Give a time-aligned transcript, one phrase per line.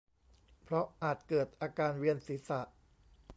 [0.63, 2.61] เพราะอาจเกิดอาการเวียนศีรษะ